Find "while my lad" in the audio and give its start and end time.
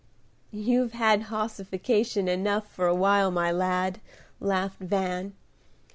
2.99-3.99